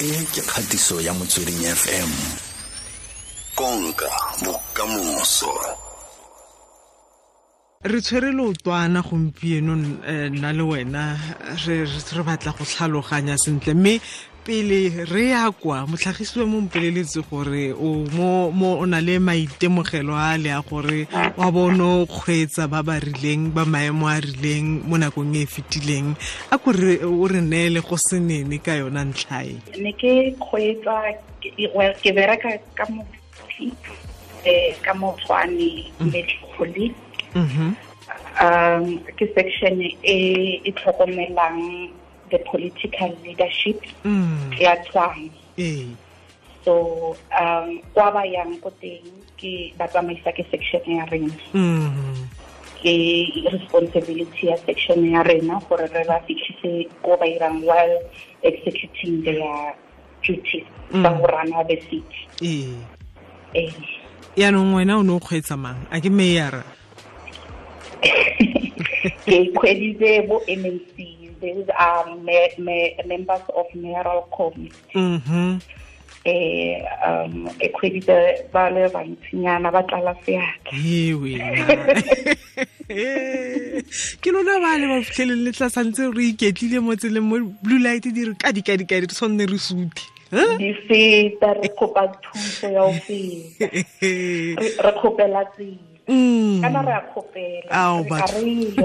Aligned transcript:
e 0.00 0.24
ke 0.32 0.40
kgatiso 0.40 0.96
ya 1.00 1.12
motsweding 1.12 1.60
fm 1.60 2.10
konka 3.54 4.08
bokamoso. 4.40 5.52
Re 7.84 8.00
tshwere 8.00 8.32
leotwana 8.32 9.02
gompieno 9.02 10.00
eh, 10.08 10.32
nna 10.32 10.52
le 10.52 10.62
wena 10.62 11.20
re 11.66 11.84
batla 12.24 12.52
go 12.56 12.64
tlhaloganya 12.64 13.36
sentle 13.36 13.74
mme 13.74 14.00
pele 14.50 15.04
re 15.06 15.28
ya 15.30 15.50
kwa 15.54 15.86
motlhagisiwe 15.86 16.44
mo 16.44 16.60
mpeleletse 16.60 17.22
gore 17.30 17.70
o 17.72 18.02
mo 18.10 18.50
o 18.82 18.86
na 18.86 18.98
le 19.00 19.18
maitemogelo 19.22 20.18
a 20.18 20.34
le 20.42 20.50
a 20.50 20.58
gore 20.58 21.06
wa 21.38 21.50
bono 21.54 22.02
kgweetsa 22.10 22.66
ba 22.66 22.82
ba 22.82 22.98
rileng 22.98 23.54
ba 23.54 23.62
maemo 23.62 24.10
a 24.10 24.18
rileng 24.18 24.82
mo 24.90 24.98
nakong 24.98 25.38
e 25.38 25.42
e 25.42 25.46
fetileng. 25.46 26.18
A 26.50 26.58
kore 26.58 26.98
o 27.06 27.28
re 27.30 27.40
neele 27.40 27.78
go 27.78 27.94
se 27.94 28.18
nene 28.18 28.58
ka 28.58 28.74
yona 28.74 29.06
ntlhae 29.06 29.54
ne 29.78 29.92
ke 29.94 30.34
kgweetsa 30.42 31.14
ke- 32.02 32.10
bereka 32.10 32.50
ka 32.74 32.90
mo 32.90 33.06
eh 34.42 34.74
ka 34.82 34.94
mo 34.98 35.14
tshwane 35.22 35.94
metro 36.10 36.42
police 36.58 36.98
mhm 37.38 37.70
um 38.40 38.98
ke 39.14 39.30
section 39.34 39.78
e 40.02 40.18
e 40.64 40.70
tlhokomelang 40.74 41.94
the 42.30 42.38
political 42.50 43.10
leadership 43.24 43.82
mm. 44.04 44.54
ya 44.58 44.76
Tshwane 44.76 45.30
ee. 45.58 45.86
So 46.64 47.16
um 47.34 47.80
kwa 47.94 48.10
ba 48.12 48.22
yang 48.26 48.58
ko 48.60 48.70
teng 48.80 49.04
ke 49.36 49.74
ba 49.78 49.88
tsamaisa 49.88 50.32
ke 50.32 50.44
section 50.50 50.82
ya 50.86 51.04
rena. 51.10 51.34
Mm 51.54 52.28
ke 52.80 53.28
responsibility 53.52 54.48
ya 54.48 54.56
section 54.64 55.04
ya 55.04 55.20
rena 55.20 55.60
gore 55.68 55.84
re 55.92 56.04
ba 56.08 56.16
fitlhise 56.24 56.88
ko 57.04 57.12
ba 57.20 57.28
irang 57.28 57.60
while 57.60 58.00
executing 58.40 59.20
their 59.20 59.76
duties 60.24 60.64
tsa 60.88 61.10
go 61.12 61.24
rana 61.28 61.60
the 61.68 61.76
city 61.84 62.24
ee. 62.40 62.72
Eh 63.52 63.68
yaanong 64.36 64.80
wena 64.80 64.96
o 64.96 65.02
ne 65.04 65.12
o 65.12 65.20
kgweetsa 65.20 65.60
mang? 65.60 65.76
A 65.92 66.00
ke 66.00 66.08
meyara 66.08 66.64
ke 69.28 69.36
kgweditse 69.52 70.24
bo 70.24 70.40
MNC 70.48 71.19
these 71.40 71.68
are 71.78 72.16
me, 72.16 72.50
me, 72.58 72.98
members 73.06 73.42
of 73.54 73.66
mayoral 73.74 74.22
committee. 74.36 74.74
Mhm 74.94 75.60
eh 76.24 76.84
um 77.06 77.48
ke 77.56 77.70
ba 78.52 78.68
le 78.68 78.88
bantsinyana 78.92 79.70
ba 79.72 79.82
tlala 79.88 80.14
seatla. 80.24 80.70
Ke 84.20 84.28
lona 84.34 84.60
ba 84.60 84.76
le 84.76 84.86
ba 84.90 85.00
fitlheleng 85.00 85.44
le 85.44 85.52
tla 85.52 85.68
santse 85.70 86.12
re 86.12 86.24
iketlile 86.32 86.80
mo 86.82 86.94
tseleng 86.94 87.24
mo 87.24 87.36
blue 87.62 87.78
light 87.80 88.02
di 88.04 88.24
re 88.24 88.34
kadikadikadi 88.34 89.06
re 89.06 89.08
tshwanne 89.08 89.46
re 89.48 89.56
suthi 89.56 90.04
di 90.58 90.74
feta 90.86 91.54
re 91.56 91.68
kopa 91.78 92.06
thuso 92.20 92.68
ya 92.68 92.82
go 92.84 92.92
feta. 93.06 93.66
Re- 94.60 94.76
re 94.84 94.92
kgopela 95.00 95.44
tsela. 95.56 95.88
Mm. 96.10 96.60
kana 96.60 96.80
a 96.84 97.00
kgopela 97.08 97.68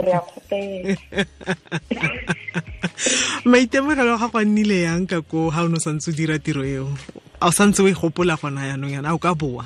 re 0.05 0.13
a 0.13 0.21
kgopela 0.23 0.95
maitemogelo 3.51 4.17
ga 4.17 4.29
a 4.33 4.41
nnile 4.45 4.77
yang 4.87 5.05
ka 5.07 5.21
ko 5.21 5.49
ga 5.51 5.63
o 5.63 5.67
ne 5.67 5.77
o 5.77 5.83
santse 5.83 6.11
o 6.11 6.15
dira 6.15 6.39
tiro 6.39 6.63
eo 6.63 6.87
a 7.41 7.47
o 7.47 7.51
santse 7.51 7.83
o 7.83 7.87
e 7.87 7.93
gopola 7.93 8.35
gona 8.39 8.65
yaanong 8.71 8.93
yana 8.95 9.09
a 9.11 9.15
o 9.15 9.19
ka 9.19 9.35
boa 9.35 9.65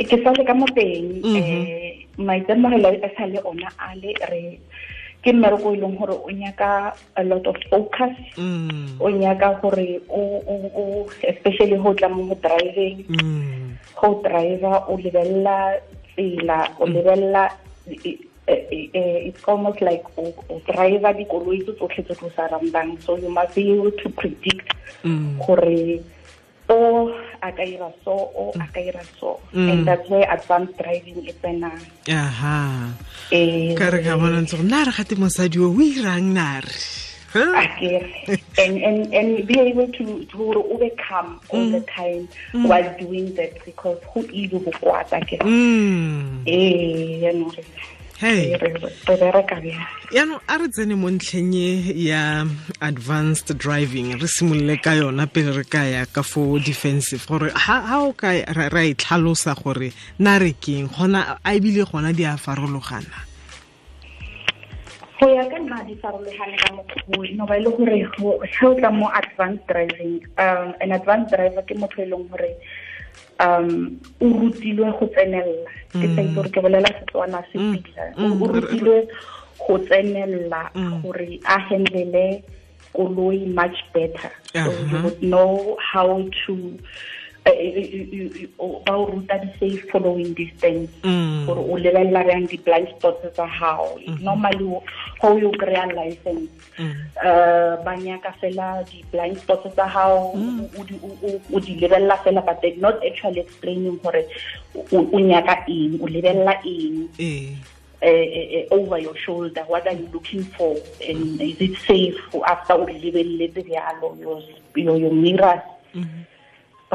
ke 0.00 0.16
sa 0.24 0.32
le 0.32 0.42
ka 0.48 0.54
mo 0.56 0.64
teng 0.72 1.20
Mhm. 1.20 1.36
eh 1.36 2.06
maitemogelo 2.16 2.88
a 2.88 3.08
sa 3.16 3.26
le 3.26 3.38
ona 3.44 3.68
a 3.78 3.92
le 3.98 4.14
re 4.30 4.56
ke 5.20 5.32
mmereko 5.36 5.74
e 5.74 5.80
leng 5.84 5.96
gore 6.00 6.16
o 6.16 6.30
nyaka 6.32 6.96
a 7.16 7.22
lot 7.28 7.44
of 7.46 7.56
focus 7.68 8.16
Mm. 8.40 8.96
o 9.00 9.06
nyaka 9.12 9.60
gore 9.60 10.00
o 10.08 10.20
o- 10.48 10.72
o 10.80 10.84
especially 11.20 11.76
go 11.76 11.92
tla 11.92 12.08
mo 12.08 12.24
go 12.32 12.36
driveng 12.40 13.04
Mm. 13.12 13.76
go 14.00 14.22
driver 14.24 14.80
o 14.88 14.96
lebelela 14.96 15.76
tsela 16.16 16.64
o 16.80 16.88
eh, 16.88 18.16
it's 18.70 19.44
almost 19.48 19.80
like 19.80 20.04
o 20.18 20.32
driver 20.66 21.12
dikoloi 21.14 21.58
tse 21.64 21.72
tsotlhe 21.78 22.02
tse 22.04 22.14
di 22.18 22.26
o 22.26 22.30
surroundang 22.36 22.90
so 23.04 23.16
you 23.16 23.30
must 23.30 23.54
be 23.54 23.70
able 23.72 23.90
to 24.02 24.08
predict 24.20 24.68
Mm. 25.04 25.38
gore 25.40 26.02
o 26.68 27.08
a 27.42 27.48
ka 27.56 27.62
ira 27.64 27.88
so 28.04 28.12
o 28.36 28.52
a 28.60 28.66
ka 28.68 28.80
ira 28.80 29.00
so. 29.18 29.40
Mm. 29.54 29.68
and 29.72 29.80
that's 29.88 30.04
where 30.10 30.28
advanced 30.28 30.76
driving 30.76 31.24
e 31.24 31.32
tsenang 31.40 31.80
aha. 32.12 32.92
Eh 33.32 33.72
ka 33.78 33.88
re 33.90 34.02
ka 34.04 34.18
bona 34.20 34.44
ntse 34.44 34.60
nna 34.60 34.84
re 34.86 34.92
gate 34.92 35.16
mosadi 35.16 35.56
o 35.58 35.72
o 35.72 35.80
irang 35.80 36.36
nare 36.36 36.74
akere 37.32 38.10
and 38.58 38.76
and 38.82 39.00
and 39.14 39.46
be 39.46 39.56
able 39.58 39.86
to 39.94 40.04
to 40.28 40.34
gore 40.36 40.60
o 40.60 40.76
be 40.76 40.90
calm 41.00 41.40
all 41.48 41.64
the 41.70 41.80
time 41.88 42.28
while 42.68 42.90
doing 43.00 43.32
that 43.38 43.54
because 43.64 43.96
who 44.12 44.20
ile 44.34 44.58
bo 44.60 44.70
kwata 44.84 45.16
ke 45.24 45.38
Mm. 45.40 46.44
eh 46.44 47.24
ya 47.24 47.32
no 47.32 47.48
yaanong 50.12 50.44
a 50.44 50.58
re 50.60 50.68
tsene 50.68 50.92
mo 50.92 51.08
ntlheng 51.08 51.56
e 51.56 51.88
ya 51.96 52.44
advanced 52.84 53.48
driving 53.56 54.12
re 54.20 54.28
simolole 54.28 54.76
ka 54.76 54.92
yona 54.92 55.24
pele 55.24 55.56
re 55.56 55.64
ka 55.64 55.88
ya 55.88 56.04
ka 56.04 56.20
fo 56.20 56.58
defensive. 56.60 57.24
Gore 57.24 57.48
ha 57.56 58.04
o 58.04 58.12
ka 58.12 58.36
ra 58.44 58.82
e 58.84 58.92
tlhalosa 58.92 59.56
gore 59.56 59.96
na 60.20 60.36
re 60.36 60.52
keng? 60.52 60.92
Gona 60.92 61.40
a 61.40 61.50
ebile 61.56 61.88
gona 61.88 62.12
di 62.12 62.24
a 62.28 62.36
farologana. 62.36 63.24
Go 65.16 65.24
ya 65.32 65.48
ka 65.48 65.56
nna 65.56 65.80
di 65.88 65.96
farologane 65.96 66.60
ka 66.60 66.76
mokgwa 66.76 67.24
no 67.32 67.46
ba 67.48 67.56
le 67.56 67.70
gore 67.72 68.04
ge 68.04 68.20
o 68.68 68.74
tla 68.76 68.90
mo 68.92 69.08
advanced 69.16 69.64
driving 69.64 70.20
um 70.36 70.76
an 70.84 70.92
advanced 70.92 71.32
driver 71.32 71.64
ke 71.64 71.72
motho 71.72 72.04
e 72.04 72.06
leng 72.12 72.28
gore 72.28 72.52
um 73.40 73.98
o 74.20 74.26
rutilwe 74.28 74.90
go 74.98 75.06
tsenelela 75.06 75.70
ke 75.92 76.06
sa 76.14 76.22
itse 76.22 76.34
gore 76.34 76.50
ke 76.50 76.60
bolela 76.60 76.90
setswana 76.98 77.42
se 77.52 77.58
mm. 77.58 77.76
pila 77.82 78.04
mm. 78.16 78.42
o 78.42 78.44
o 78.44 78.52
rutilwe 78.52 78.96
go 79.58 79.78
tsenelela 79.78 80.70
mm. 80.74 81.02
gore 81.02 81.40
a 81.44 81.58
handle 81.58 82.42
koloi 82.92 83.46
much 83.54 83.78
better. 83.92 84.32
So 84.52 84.58
you 84.58 84.66
uh-huh. 84.66 85.02
would 85.04 85.22
know 85.22 85.78
how 85.80 86.26
to 86.46 86.78
uh, 87.46 88.80
ba 88.84 88.94
o 88.96 89.04
ruta 89.06 89.38
di-safe 89.40 89.88
following 89.90 90.34
distance 90.34 90.90
Mm. 91.04 91.46
gore 91.46 91.60
o 91.64 91.74
lebelela 91.80 92.20
bjang 92.24 92.46
di-blind 92.50 92.88
spots 92.96 93.24
tsa 93.32 93.46
gago 93.48 93.96
normally 94.20 94.64
o- 94.64 94.82
ga 95.20 95.28
o 95.28 95.38
yo 95.40 95.50
kry-a 95.56 95.86
license. 95.96 96.50
Uh 97.24 97.76
ba 97.84 97.96
nyaka 97.96 98.32
fela 98.40 98.84
di-blind 98.90 99.40
spots 99.40 99.64
tsa 99.72 99.86
gago 99.88 100.36
o- 100.36 101.40
o 101.52 101.56
di- 101.60 101.80
lebelela 101.80 102.16
fela 102.24 102.44
but 102.44 102.60
they're 102.60 102.76
not 102.76 103.00
actually 103.04 103.40
explaining 103.40 103.96
gore 104.04 104.24
o 104.92 105.18
nyaka 105.18 105.64
eng 105.68 105.96
o 106.02 106.06
lebelela 106.06 106.54
eng. 106.64 107.08
Ee 107.18 107.56
uh, 108.02 108.74
over 108.76 108.96
your 108.98 109.16
shoulder 109.16 109.64
what 109.68 109.86
are 109.86 109.96
you 109.96 110.08
looking 110.12 110.44
for? 110.56 110.76
And 111.08 111.40
is 111.40 111.60
it 111.60 111.76
safe 111.88 112.16
after 112.44 112.74
o 112.76 112.84
di 112.84 113.00
lebeletse 113.00 113.64
bjalo 113.64 114.16
your, 114.20 114.40
your, 114.76 114.96
your 115.00 115.12
mirrors 115.12 115.60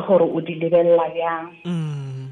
gore 0.01 0.23
o 0.27 0.39
di 0.41 0.55
lebella 0.59 1.07
yang. 1.15 1.47
Mm. 1.65 2.27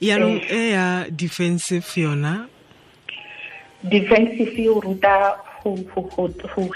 yaanong 0.00 0.40
e 0.50 0.60
ya 0.76 0.86
defensive 1.08 1.86
yona? 1.96 2.48
Defensive 3.82 4.52
e 4.58 4.68
o 4.68 4.80
ruta 4.80 5.36
go 5.64 5.76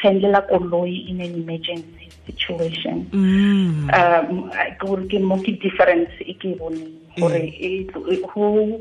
handlela 0.03 0.41
koloi 0.49 1.09
in 1.11 1.21
an 1.21 1.35
emergency 1.35 2.09
situation. 2.27 3.05
Mm. 3.13 3.91
um 3.93 4.51
gore 4.81 5.05
ke 5.09 5.19
mo 5.21 5.37
ke 5.45 5.53
difference 5.61 6.13
e 6.21 6.33
ke 6.35 6.53
e 6.53 6.57
boneng 6.57 6.93
gore 7.21 7.45
e 7.45 7.85
e- 7.85 8.21
go 8.25 8.81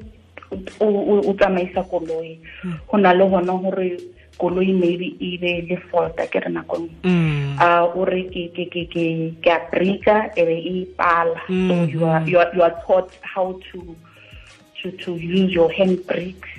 o 0.79 1.33
tsamaisa 1.35 1.83
koloi. 1.83 2.39
Go 2.87 2.95
na 2.97 3.11
le 3.11 3.25
gona 3.27 3.53
gore 3.59 3.99
koloi 4.39 4.71
maybe 4.71 5.15
e 5.19 5.37
be 5.37 5.51
le 5.67 5.75
folta 5.91 6.23
ke 6.27 6.39
re 6.39 6.49
nakong 6.51 6.87
Mm. 7.03 7.46
Uh 7.59 7.91
o 7.95 8.06
re 8.06 8.23
ke 8.34 8.50
ke 8.56 8.66
ke 8.73 8.84
ke 8.94 9.06
ke 9.41 9.50
a 9.50 9.59
breaka 9.72 10.33
be 10.36 10.86
pala. 10.98 11.42
So 11.48 11.83
you 11.86 12.06
are 12.06 12.21
you 12.27 12.38
are 12.39 12.51
you 12.56 12.62
are 12.63 12.75
taught 12.86 13.09
how 13.21 13.59
to 13.71 13.95
to 14.81 14.92
to 15.04 15.15
use 15.18 15.51
your 15.54 15.71
hand 15.71 16.06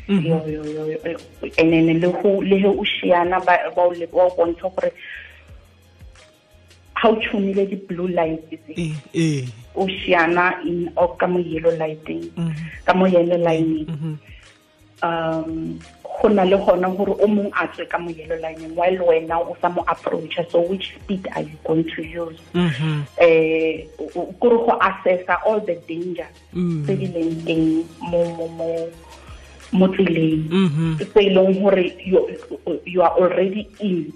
your, 0.08 0.42
your, 0.48 0.66
your, 0.66 0.86
your, 0.90 1.20
and 1.58 1.72
then 1.72 2.00
le 2.00 2.10
go 2.22 2.40
le 2.40 2.58
ge 2.58 2.66
o 2.66 2.82
šiana 2.84 3.38
ba 3.46 3.56
ba 3.76 3.88
le- 3.94 4.06
ba 4.08 4.26
o 4.26 4.30
bontsha 4.36 4.68
gore 4.74 4.90
ha 6.94 7.08
o 7.08 7.14
tshumile 7.16 7.66
di 7.70 7.76
blue 7.76 8.08
lights 8.08 8.50
tse 8.66 8.88
o 9.76 9.86
šiana 9.86 10.58
in 10.66 10.90
o 10.96 11.06
ka 11.14 11.26
mo 11.26 11.38
yellow 11.38 11.70
lighting 11.78 12.24
Mhm. 12.36 12.54
ka 12.84 12.94
mo 12.94 13.06
yellow 13.06 13.38
lining 13.38 13.86
Mhm. 13.86 14.18
Um 15.02 15.78
go 16.20 16.28
na 16.28 16.42
le 16.42 16.56
gona 16.58 16.88
gore 16.96 17.14
o 17.22 17.26
mong 17.26 17.50
a 17.54 17.66
tswe 17.70 17.86
ka 17.88 17.98
mo 17.98 18.10
yellow 18.10 18.36
lining 18.42 18.74
while 18.74 18.98
wena 19.06 19.38
o 19.38 19.54
sa 19.62 19.68
mo 19.68 19.84
approacha. 19.86 20.42
So 20.50 20.60
which 20.62 20.94
speed 20.98 21.28
are 21.36 21.42
you 21.42 21.56
going 21.64 21.84
to 21.94 22.02
use? 22.02 22.38
O- 24.16 24.32
kore 24.40 24.58
go 24.66 24.78
assessa 24.82 25.38
all 25.46 25.60
the 25.60 25.76
danger 25.86 26.26
Mm. 26.54 26.82
tse 26.86 26.92
di 26.96 27.06
leng 27.14 27.32
teng 27.46 27.64
mo 29.70 29.86
tseleng. 29.92 30.48
Mhm. 30.48 30.96
tse 30.98 31.20
e 31.20 31.30
leng 31.34 31.52
gore 31.62 31.84
you 32.02 32.18
you 32.88 33.02
are 33.02 33.14
already 33.20 33.68
in. 33.78 34.10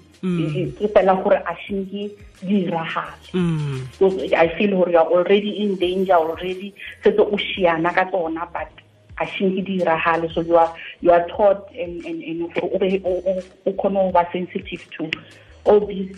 Ke 0.79 0.87
fela 0.91 1.13
gore 1.23 1.39
a 1.45 1.53
shinki 1.63 2.09
di 2.43 2.65
iragale. 2.67 3.15
Mm. 3.33 3.79
so 3.99 4.09
i 4.35 4.47
feel 4.57 4.71
gore 4.75 4.89
you 4.91 4.97
are 4.99 5.07
already 5.07 5.61
in 5.63 5.75
danger 5.79 6.15
already. 6.19 6.73
Setse 7.03 7.19
o 7.21 7.37
shiana 7.37 7.93
ka 7.95 8.03
tsona 8.11 8.43
but 8.51 8.67
a 9.17 9.25
shinki 9.25 9.61
di 9.65 9.79
iragale 9.81 10.29
so 10.33 10.41
you 10.41 10.57
are 10.57 10.71
you 11.01 11.11
are 11.11 11.25
taught 11.29 11.69
and 11.77 12.05
and 12.05 12.23
and 12.23 12.53
gore 12.53 12.69
o 12.73 12.79
be 12.79 13.01
o 13.05 13.11
o- 13.25 13.43
o 13.65 13.71
kgone 13.73 13.93
go 14.05 14.11
ba 14.11 14.25
sensitive 14.31 14.83
to 14.97 15.09
all 15.65 15.79
these 15.85 16.11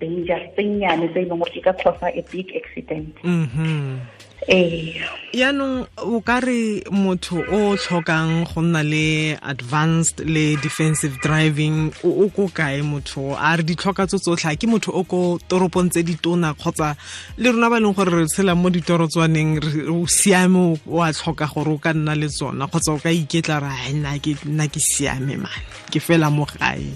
dangers 0.00 0.42
tse 0.54 0.62
nnyane 0.62 1.08
tse 1.08 1.20
e 1.20 1.24
leng 1.24 1.38
gore 1.38 1.52
di 1.54 1.60
ka 1.60 1.72
causa 1.72 2.06
a 2.12 2.22
big 2.32 2.50
accident 2.56 3.14
Mhm. 3.24 3.98
ee 3.98 4.19
yaanong 4.48 5.86
o 6.00 6.20
ka 6.24 6.40
re 6.40 6.82
motho 6.90 7.44
o 7.44 7.76
tlhokang 7.76 8.48
go 8.48 8.60
nna 8.62 8.82
le 8.82 9.36
advanced 9.42 10.20
le 10.24 10.56
defensive 10.56 11.20
driving 11.20 11.92
o 12.02 12.24
o 12.24 12.28
ko 12.32 12.48
kae 12.48 12.80
motho? 12.82 13.36
A 13.36 13.56
re 13.56 13.62
ditlhoka 13.62 14.06
tso 14.08 14.18
tsotlhe 14.18 14.50
a 14.52 14.56
ke 14.56 14.66
motho 14.66 14.90
o 14.96 15.04
ko 15.04 15.38
toropong 15.48 15.90
tse 15.92 16.02
di 16.02 16.16
tona 16.16 16.54
kgotsa 16.54 16.96
le 17.38 17.52
rona 17.52 17.68
ba 17.70 17.76
e 17.78 17.80
leng 17.84 17.94
gore 17.94 18.10
re 18.10 18.26
tshela 18.26 18.54
mo 18.56 18.70
ditorotswaneng 18.70 19.60
re- 19.60 19.88
o 19.92 20.06
siame 20.08 20.56
o 20.58 20.78
o 20.88 21.02
a 21.04 21.12
tlhoka 21.12 21.46
gore 21.46 21.70
o 21.76 21.78
ka 21.78 21.92
nna 21.92 22.14
le 22.16 22.28
tsona 22.28 22.66
kgotsa 22.66 22.96
o 22.96 22.98
ka 22.98 23.10
iketla 23.12 23.60
ra 23.60 23.70
"Ai, 23.70 23.92
nna 23.92 24.18
ke 24.18 24.34
nna 24.48 24.66
ke 24.72 24.80
siame 24.80 25.36
man. 25.36 25.60
Ke 25.92 26.00
fela 26.00 26.30
mo 26.32 26.48
gae. 26.48 26.90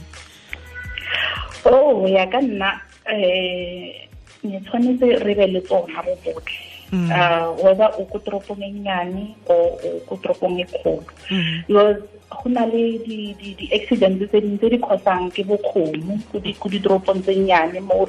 Oh 1.68 2.02
ya 2.08 2.26
ka 2.26 2.40
nna 2.40 2.80
eh 3.06 4.08
ne 4.42 4.58
tshwanetse 4.64 5.22
re 5.22 5.34
be 5.38 5.46
le 5.46 5.60
tsona 5.60 6.02
bo 6.02 6.16
botlhe 6.24 6.73
Mm. 6.94 7.10
uh 7.10 7.50
whether 7.58 7.90
o 7.98 8.04
ko 8.06 8.18
toropong 8.22 8.62
e 8.62 8.70
nnyane 8.70 9.34
o 9.50 9.54
o 9.82 9.88
ko 10.06 10.14
toropong 10.22 10.62
e 10.62 10.64
kgolo 10.70 11.02
Mhm. 11.30 11.66
because 11.66 11.98
go 12.30 12.46
na 12.54 12.62
le 12.70 12.98
di 13.02 13.34
di 13.40 13.48
di 13.58 13.66
accidents 13.74 14.22
tse 14.30 14.38
dingwe 14.40 14.58
tse 14.62 14.68
di 14.70 14.78
kgosang 14.78 15.26
ke 15.34 15.42
bokgomo 15.42 16.14
ko 16.30 16.38
di 16.38 16.54
ko 16.54 16.68
ditoropong 16.70 17.18
tse 17.26 17.34
nnyane 17.34 17.80
mo 17.82 18.06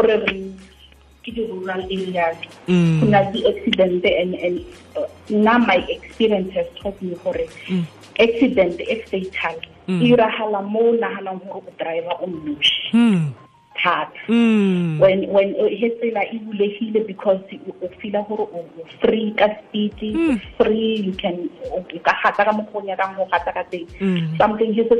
re 0.00 0.16
reng 0.24 0.56
ke 1.22 1.30
di 1.36 1.44
rural 1.52 1.84
areas 1.84 2.36
Mm. 2.68 3.00
go 3.00 3.04
na 3.12 3.20
le 3.20 3.28
di-accident 3.36 4.00
and 4.04 4.32
and 4.40 4.56
uh, 4.96 5.04
nna 5.28 5.54
my 5.68 5.76
experience 5.92 6.48
has 6.56 6.66
taught 6.80 6.96
me 7.04 7.12
gore 7.24 7.44
Mm. 7.68 7.84
accident 8.24 8.80
e 8.80 8.94
fatal 9.10 9.56
Mm. 9.88 10.00
e 10.00 10.04
iragala 10.12 10.60
mo 10.64 10.80
o 10.80 10.92
naganang 10.96 11.40
gore 11.44 11.60
o 11.68 11.72
driver 11.76 12.16
o 12.24 12.26
Hmm. 12.92 13.32
Thata 13.82 14.12
Mm. 14.28 14.98
when 14.98 15.18
when 15.32 15.48
uh, 15.60 15.66
he 15.80 15.88
tsela 15.98 16.22
e 16.34 16.38
bulegile 16.46 17.00
because 17.06 17.40
o 17.82 17.88
feela 18.00 18.20
gore 18.28 18.46
o 18.58 18.64
free 19.00 19.30
ka 19.38 19.48
speed 19.60 19.94
Mm. 20.02 20.40
free 20.58 20.96
you 21.06 21.12
can 21.22 21.48
ka 22.04 22.12
gata 22.22 22.44
ka 22.44 22.52
mokgwa 22.52 22.82
o 22.82 22.86
nyakang 22.86 23.16
go 23.16 23.24
gata 23.30 23.52
ka 23.52 23.62
teng 23.70 23.86
Mm. 24.00 24.36
something 24.38 24.72
he 24.74 24.82
se 24.88 24.96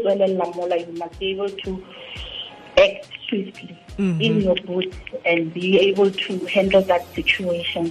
mola 0.56 0.76
you 0.76 0.92
must 0.98 1.19
be 1.19 1.30
able 1.32 1.50
to 1.64 1.70
act 2.78 3.08
swiftly 3.28 3.76
in 4.26 4.40
your 4.42 4.54
boots 4.66 4.96
and 5.26 5.52
be 5.52 5.76
able 5.81 6.10
to 6.10 6.32
handle 6.46 6.81
that 6.82 7.02
situation 7.14 7.90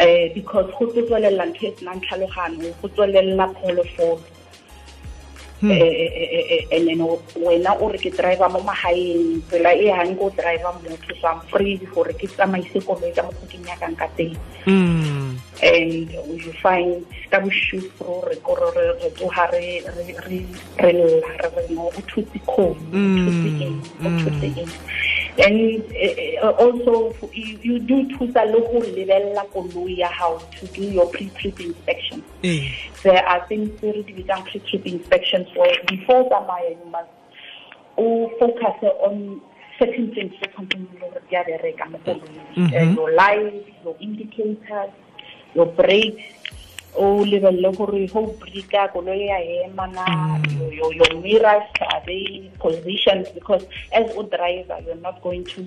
uh, 0.00 0.26
because 0.34 0.66
go 0.78 0.86
tlo 0.92 1.02
tswelela 1.06 1.46
ntho 1.46 1.66
e 1.66 1.72
senang 1.78 2.00
tlhalogano 2.02 2.68
go 2.82 2.88
tswelela 2.88 3.46
pholofolo 3.60 4.18
and 5.70 6.84
then 6.88 7.00
wena 7.40 7.72
o 7.80 7.88
re 7.88 7.98
ke 7.98 8.10
driver 8.16 8.48
mo 8.48 8.60
magaeng 8.60 9.40
tsela 9.48 9.72
e 9.72 9.88
yang 9.88 10.16
ko 10.16 10.30
driver 10.34 10.72
motho 10.82 11.12
so 11.20 11.28
I'm 11.28 11.40
free 11.52 11.80
gore 11.92 12.12
ke 12.12 12.26
tsamaise 12.28 12.78
koloi 12.84 13.14
ka 13.14 13.22
mokgwa 13.22 13.46
ke 13.48 13.58
nyakang 13.62 13.96
ka 13.96 14.08
teng. 14.16 14.36
Mm. 14.66 15.24
and 15.62 16.10
you 16.10 16.52
find 16.62 17.06
ka 17.30 17.38
bošufro 17.40 18.26
re 18.28 18.36
kore 18.42 18.68
re 18.74 19.10
tsoga 19.14 19.44
re 19.52 19.80
lla 19.80 19.92
re 20.26 20.98
re 21.54 21.64
no 21.70 21.88
o 21.88 22.00
thutse 22.10 22.38
kgomo 22.42 22.74
o 22.92 23.06
thutse 23.22 23.50
eng 23.66 23.78
o 24.04 24.08
thutse 24.20 24.48
eng 24.60 24.72
and 25.38 25.82
uh, 26.42 26.50
also 26.62 27.14
you, 27.32 27.58
you 27.62 27.78
do 27.80 28.04
thusa 28.16 28.44
le 28.46 28.60
go 28.60 28.80
lebelela 28.80 29.44
koloi 29.52 29.98
ya 29.98 30.08
gago 30.18 30.38
to 30.52 30.66
do 30.68 30.82
your 30.82 31.06
pre-trip 31.10 31.58
inspection. 31.60 32.22
Eh. 32.42 32.70
there 33.02 33.24
are 33.26 33.46
things 33.48 33.70
tse 33.80 33.92
re 33.92 34.02
di 34.02 34.12
bitsang 34.12 34.44
pre-trip 34.50 34.86
inspections 34.86 35.48
where 35.56 35.74
before 35.90 36.22
tsamaya 36.30 36.70
you 36.70 36.86
must 36.90 37.10
o 37.96 38.30
focus 38.38 38.78
on 39.08 39.40
certain 39.78 40.06
things 40.14 40.32
tse 40.38 40.46
tshwantseng 40.52 40.86
le 41.00 41.20
di 41.30 41.36
a 41.36 41.42
bereka 41.44 41.84
mo 41.90 41.98
koloing 42.06 42.42
Uh, 42.54 42.94
your 42.94 43.10
lights 43.10 43.66
your 43.84 43.96
indicators 43.98 44.92
your 45.54 45.66
brakes 45.66 46.22
o 46.96 47.24
lebelele 47.24 47.70
gore 47.76 48.06
go 48.06 48.34
brika 48.40 48.88
koloi 48.88 49.26
ya 49.26 49.38
ema 49.64 49.86
na 49.86 50.04
your, 50.58 50.72
your, 50.72 50.94
your 50.94 51.20
mirrors 51.22 51.64
are 51.90 52.02
they 52.06 52.50
positioned 52.58 53.26
because 53.34 53.66
as 53.92 54.10
a 54.16 54.22
driver 54.24 54.78
you're 54.86 55.02
not 55.02 55.20
going 55.22 55.44
to 55.44 55.66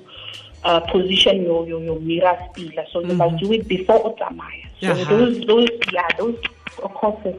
uh, 0.64 0.80
position 0.92 1.44
your, 1.44 1.68
your, 1.68 1.82
your 1.82 2.00
mirrors 2.00 2.40
pila 2.54 2.86
so 2.92 3.02
you 3.02 3.14
must 3.14 3.38
do 3.38 3.52
it 3.54 3.68
before 3.68 4.00
o 4.06 4.16
tsamaya. 4.16 4.66
So 4.80 4.88
Yaha. 4.94 5.10
those 5.10 5.46
those 5.48 5.70
yeah 5.92 6.08
those 6.18 6.38
courses 6.78 7.36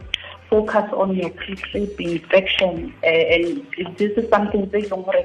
focus 0.51 0.91
on 0.93 1.15
your 1.15 1.31
pre-trip 1.31 2.01
inspection 2.01 2.93
uh, 3.03 3.07
and 3.07 3.67
if 3.77 3.97
this 3.99 4.13
is 4.17 4.29
something 4.31 4.69
tse 4.71 4.79
e 4.79 4.89
leng 4.89 5.05
gore 5.05 5.25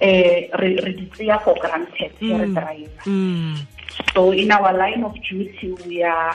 eh 0.00 0.50
re 0.58 0.92
di 0.98 1.06
tseya 1.14 1.38
for 1.42 1.54
granted 1.60 2.12
re 2.20 2.46
driver. 2.52 3.02
Mm. 3.06 3.66
so 4.14 4.32
in 4.32 4.50
our 4.50 4.72
line 4.76 5.02
of 5.04 5.14
duty 5.22 5.72
we 5.86 6.02
are 6.02 6.34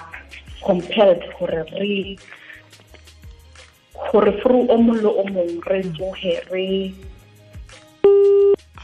compelled 0.61 1.23
gore 1.37 1.63
re 1.79 2.17
gore 4.11 4.31
through 4.41 4.65
o 4.69 4.77
mong 4.77 5.01
le 5.03 5.09
o 5.09 5.23
mong 5.33 5.53
re 5.69 5.81
tsoge 5.95 6.35
re 6.51 6.93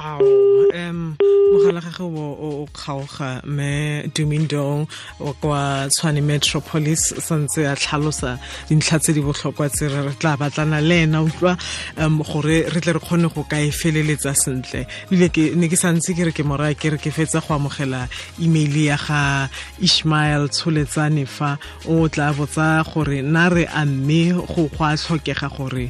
Ao, 0.05 0.21
um 0.21 1.17
mogala 1.51 1.81
gage 1.81 2.01
o 2.03 2.67
kgaoga 2.73 3.41
me 3.45 4.07
Tumi 4.13 4.39
Ndou 4.39 4.87
o 5.19 5.33
kwa 5.33 5.87
Tshwane 5.89 6.21
Metro 6.21 6.61
Police 6.61 7.15
santse 7.17 7.65
a 7.65 7.75
tlhalosa 7.75 8.37
dintlha 8.69 8.99
tse 8.99 9.13
di 9.13 9.21
botlhokwa 9.21 9.69
tse 9.69 9.87
re 9.89 10.13
tla 10.19 10.37
batlana 10.37 10.79
le 10.81 11.03
ena. 11.03 11.23
Utlwa 11.23 11.57
um 11.97 12.21
gore 12.21 12.69
re 12.69 12.81
tle 12.81 12.93
re 12.93 12.99
kgone 12.99 13.33
go 13.33 13.43
ka 13.49 13.57
e 13.57 13.71
feleletsa 13.71 14.35
sentle. 14.35 14.85
Ebile 15.09 15.55
ne 15.55 15.67
ke 15.67 15.77
santse 15.77 16.13
ke 16.13 16.29
re 16.29 16.31
ke 16.31 16.43
moraya 16.45 16.77
ke 16.77 16.93
re 16.93 16.97
ke 16.97 17.09
fetsa 17.09 17.41
go 17.41 17.57
amogela 17.57 18.07
email 18.39 18.77
ya 18.77 18.97
ga 18.97 19.49
Ishmael 19.81 20.49
Tsholetsane 20.49 21.25
fa 21.25 21.57
o 21.87 22.07
tla 22.07 22.33
botsa 22.33 22.85
gore 22.85 23.21
na 23.23 23.47
re 23.49 23.65
a 23.65 23.85
mme 23.85 24.37
go 24.37 24.69
a 24.85 24.93
tlhokega 24.93 25.49
gore 25.49 25.89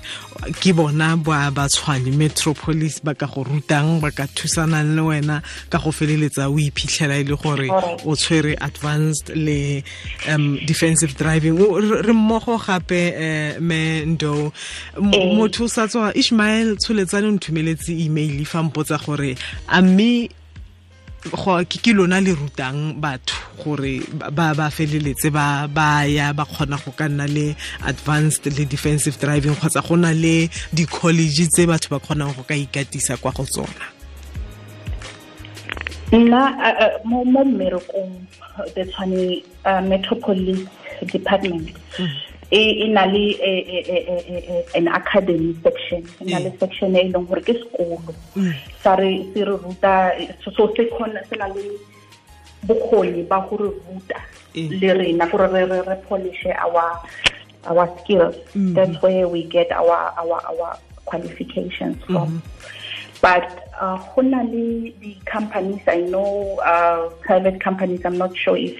ke 0.61 0.71
bona 0.75 1.17
ba 1.17 1.51
Metro 2.15 2.53
Police 2.53 2.99
ba 2.99 3.13
ka 3.13 3.25
go 3.25 3.43
rutang 3.43 4.04
ba 4.05 4.11
ka 4.11 4.25
thusanang 4.37 4.93
le 4.95 5.03
wena 5.09 5.37
ka 5.69 5.77
go 5.83 5.91
feleletsa 5.91 6.49
o 6.53 6.57
iphitlhela 6.61 7.17
e 7.19 7.23
le 7.25 7.35
gore 7.35 7.69
o 8.05 8.15
tshwere 8.15 8.53
advanced 8.61 9.33
le 9.35 9.83
um 10.29 10.57
defensive 10.69 11.17
driving. 11.17 11.57
Re 12.07 12.13
mmogo 12.13 12.57
gape 12.61 13.01
um 13.57 13.67
me 13.67 14.05
ndo 14.05 14.51
Eh. 15.15 15.35
motho 15.35 15.65
o 15.65 15.67
sa 15.67 15.87
tswa 15.87 16.13
ishmael 16.15 16.75
tsholetsane 16.77 17.27
o 17.27 17.31
nthumeletse 17.31 17.91
email 17.91 18.45
fa 18.45 18.63
mpotsa 18.63 18.97
gore 19.05 19.35
a 19.67 19.81
mme 19.81 20.29
go 21.31 21.57
ke 21.65 21.77
ke 21.81 21.91
lona 21.93 22.21
le 22.21 22.35
rutang 22.37 22.93
batho 23.01 23.35
gore 23.57 24.01
ba 24.13 24.53
ba 24.53 24.69
feleletse 24.69 25.31
ba 25.33 25.67
ba 25.67 26.05
ya 26.05 26.33
ba 26.33 26.45
kgona 26.45 26.77
go 26.83 26.91
ka 26.91 27.07
nna 27.09 27.25
le 27.27 27.55
advanced 27.85 28.45
le 28.45 28.65
defensive 28.65 29.17
driving 29.19 29.55
kgotsa 29.55 29.81
go 29.87 29.95
na 29.95 30.11
le 30.13 30.49
di-college 30.73 31.47
tse 31.49 31.65
batho 31.65 31.89
ba 31.89 31.99
kgonang 31.99 32.35
go 32.35 32.43
ka 32.43 32.55
ikatisa 32.55 33.17
kwa 33.17 33.31
go 33.31 33.45
tsona 33.45 33.94
nna 36.19 36.99
mo 37.03 37.23
mmerekong 37.25 38.13
the 38.73 38.85
tshwane 38.85 39.43
metro 39.87 40.15
police 40.17 40.67
department. 41.11 41.69
E 42.51 42.87
na 42.87 43.05
le 43.05 43.35
an 44.75 44.87
academy 44.87 45.55
section. 45.63 46.03
E 46.21 46.25
na 46.31 46.39
le 46.39 46.49
Mm. 46.51 46.59
section 46.59 46.95
e 46.95 47.03
leng 47.11 47.27
gore 47.27 47.41
ke 47.41 47.53
sekolo. 47.53 48.13
Sa 48.83 48.95
re 48.95 49.25
se 49.33 49.43
re 49.43 49.55
ruta 49.57 50.11
so 50.43 50.67
se 50.75 50.85
kgona 50.89 51.21
se 51.29 51.35
na 51.37 51.47
le 51.47 51.63
bokgoni 52.67 53.27
ba 53.27 53.45
go 53.49 53.57
re 53.57 53.69
ruta 53.89 54.19
Mm. 54.55 54.79
le 54.81 54.93
rena 54.93 55.25
gore 55.27 55.47
re 55.51 55.65
re 55.65 55.81
re 55.81 55.95
polish 56.07 56.45
our 56.45 57.01
our 57.67 57.89
skills. 57.99 58.35
That's 58.55 59.01
where 59.01 59.27
we 59.27 59.43
get 59.43 59.71
our 59.71 60.13
our 60.17 60.39
our 60.47 60.77
qualifications 61.05 61.97
from. 62.05 62.41
But 63.21 63.64
uh, 63.81 63.97
go 64.15 64.21
na 64.21 64.41
le 64.43 64.91
di-companies 65.01 65.81
i 65.87 66.01
know 66.11 66.57
uh, 66.63 67.09
private 67.25 67.59
companies 67.63 68.01
i'm 68.05 68.17
not 68.17 68.31
sure 68.37 68.57
if 68.57 68.75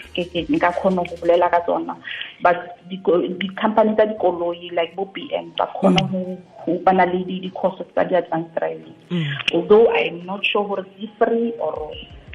nka 0.49 0.71
kgona 0.79 1.03
go 1.09 1.15
bolela 1.21 1.49
ka 1.51 1.59
tsona. 1.67 1.95
But 2.41 2.79
diko- 2.89 3.27
di-company 3.39 3.95
tsa 3.95 4.05
dikoloi 4.05 4.71
like 4.73 4.95
bo 4.95 5.05
bm 5.05 5.51
ba 5.57 5.67
kgona 5.75 6.01
go 6.11 6.37
go- 6.65 6.79
ba 6.85 6.93
na 6.93 7.03
le 7.05 7.23
di- 7.23 7.39
di-courses 7.39 7.87
tsa 7.93 8.03
di-advanced 8.05 8.55
driving. 8.55 8.95
Although 9.53 9.91
i'm 9.91 10.25
not 10.25 10.45
sure 10.45 10.67
gore 10.67 10.85
di 10.99 11.07
free 11.19 11.53
or 11.59 11.91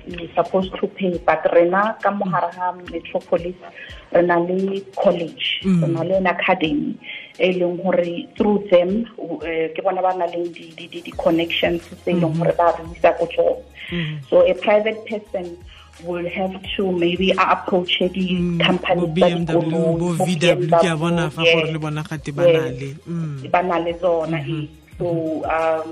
you're 0.06 0.28
supposed 0.34 0.72
to 0.80 0.86
pay 0.86 1.18
but 1.26 1.42
rena 1.52 1.96
ka 2.02 2.10
mogare 2.10 2.50
ga 2.54 2.72
metropolis 2.92 3.56
re 4.12 4.22
na 4.22 4.36
le 4.38 4.80
college. 4.96 5.60
Re 5.64 5.86
na 5.88 6.02
le 6.02 6.16
an 6.16 6.26
academy 6.26 6.98
e 7.38 7.52
leng 7.58 7.76
gore 7.82 8.28
through 8.36 8.58
them 8.70 9.06
eh, 9.44 9.68
ke 9.74 9.80
bona 9.82 10.02
ba 10.02 10.12
na 10.16 10.26
leng 10.28 10.52
di- 10.52 10.72
di- 10.76 10.88
di- 10.92 11.00
di-connections 11.08 11.80
tse 11.88 12.10
e 12.10 12.14
leng 12.20 12.36
gore 12.36 12.52
ba 12.56 12.72
re 12.76 12.84
isa 12.96 13.12
ko 13.18 13.24
tsone 13.32 13.64
so 14.28 14.44
a 14.46 14.54
private 14.54 15.00
person 15.08 15.56
will 16.04 16.28
have 16.28 16.52
to 16.76 16.92
maybe 16.92 17.32
approach 17.36 17.98
di 18.12 18.56
company 18.60 19.04
tsa 19.04 19.56
BMW 19.56 19.96
bo 20.00 20.08
VW 20.20 20.68
ke 20.68 20.88
a 20.88 20.96
bona 20.96 21.30
fa 21.32 21.42
gore 21.44 21.72
le 21.72 21.78
bona 21.80 22.02
gate 22.04 22.30
ba 22.32 22.44
na 22.44 22.68
le. 22.72 22.90
Mm. 23.08 23.50
ba 23.50 23.60
na 23.62 23.76
le 23.80 23.92
tsona 23.96 24.38
eh. 24.40 24.64
so 25.00 25.40
um 25.48 25.88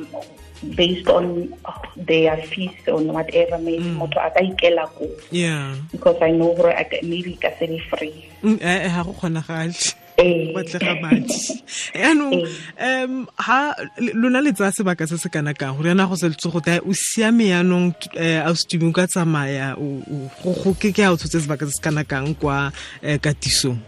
based 0.74 1.08
on 1.08 1.54
oh, 1.64 1.82
their 1.96 2.36
fees 2.50 2.74
or 2.88 3.00
whatever 3.02 3.58
maybe 3.58 3.84
motho 3.84 4.18
a 4.18 4.30
ka 4.30 4.40
ikela 4.40 4.88
ko. 4.90 5.06
Yeah. 5.30 5.74
Because 5.92 6.18
i 6.22 6.30
know 6.30 6.54
gore 6.54 6.74
maybe 7.02 7.36
ka 7.36 7.50
se 7.58 7.66
be 7.66 7.78
free. 7.78 8.26
Ha 8.42 8.48
eh 8.60 8.86
eh, 8.86 8.90
ga 8.90 9.02
go 9.04 9.12
kgonagale. 9.12 9.94
Eh. 10.18 10.50
batlega 10.50 10.98
madi. 10.98 11.30
Yaanong 11.94 12.42
um 12.74 13.28
ha 13.38 13.74
lona 14.14 14.42
le 14.42 14.50
tsaya 14.52 14.74
sebaka 14.74 15.06
se 15.08 15.16
se 15.16 15.28
kana 15.28 15.54
kang? 15.54 15.76
Gore 15.76 15.94
yana 15.94 16.08
go 16.08 16.14
seletse 16.18 16.50
go 16.50 16.58
ta 16.60 16.80
o 16.82 16.92
siame 16.92 17.46
yaanong 17.54 17.94
um 17.94 18.46
a 18.46 18.50
setumi 18.58 18.90
o 18.90 18.92
ka 18.92 19.06
tsamaya 19.06 19.76
go 20.42 20.54
go- 20.58 20.74
ke 20.74 20.90
ke 20.90 21.06
a 21.06 21.12
o 21.14 21.16
tshotse 21.16 21.46
sebaka 21.46 21.70
se 21.70 21.78
se 21.78 21.82
kana 21.82 22.02
kang 22.02 22.34
kwa 22.34 22.72
katisong? 23.02 23.78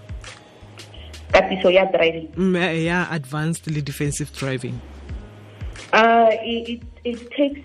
Katiso 1.35 1.71
ya 1.71 1.87
driving. 1.87 2.27
Mm, 2.35 2.57
eh, 2.59 2.87
ya 2.91 3.07
advanced 3.11 3.67
le 3.71 3.83
defensive 3.83 4.31
driving 4.35 4.79
Uh, 5.93 6.31
it, 6.31 6.69
it, 6.69 6.83
it 7.05 7.31
takes 7.33 7.61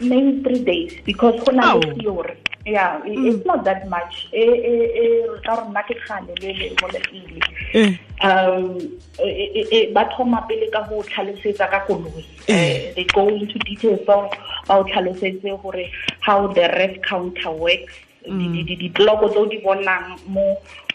maybe 0.00 0.42
three 0.42 0.64
days 0.64 1.00
because 1.04 1.40
go 1.44 1.52
na 1.52 1.74
le 1.74 1.94
theory. 1.94 2.36
Yeah, 2.66 3.00
it, 3.04 3.18
it's 3.18 3.46
not 3.46 3.64
that 3.64 3.88
much. 3.88 4.28
Eh, 4.32 4.42
eh, 4.42 4.88
eh, 5.02 5.26
eh 7.74 7.96
Um, 8.20 8.98
eh, 9.20 9.48
eh, 9.54 9.64
eh, 9.72 9.92
ba 9.92 10.10
thoma 10.16 10.46
pele 10.48 10.68
ka 10.70 10.82
go 10.88 11.02
tlhalosetsa 11.02 11.70
ka 11.70 11.86
koloi. 11.86 12.24
Eh, 12.48 12.92
They 12.94 13.04
go 13.04 13.28
into 13.28 13.58
details 13.60 14.00
of 14.00 14.06
ba 14.66 14.74
o 14.80 14.84
tlhalosetse 14.84 15.62
gore 15.62 15.86
how 16.20 16.48
the 16.48 16.68
rev 16.76 17.00
counter 17.02 17.52
works. 17.52 17.94
Di- 18.28 18.48
di- 18.52 18.64
di- 18.64 18.76
Ditloko 18.88 19.28
di 19.48 19.58
bonang 19.64 20.20